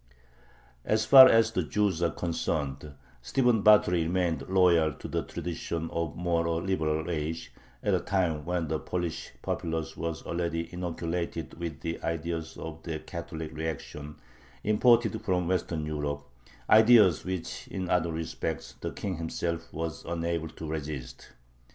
[0.83, 6.13] As far as the Jews are concerned, Stephen Batory remained loyal to the traditions of
[6.13, 7.51] a more liberal age,
[7.83, 12.97] at a time when the Polish populace was already inoculated with the ideas of the
[12.97, 14.15] "Catholic reaction"
[14.63, 16.27] imported from Western Europe
[16.67, 21.33] ideas which in other respects the King himself was unable to resist.